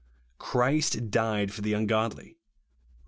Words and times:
Christ 0.39 1.11
died 1.11 1.53
for 1.53 1.61
the 1.61 1.73
angodly," 1.75 2.29
(Kom. 2.33 2.35